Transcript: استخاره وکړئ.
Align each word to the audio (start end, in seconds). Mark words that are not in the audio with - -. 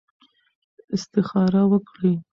استخاره 0.95 1.61
وکړئ. 1.71 2.13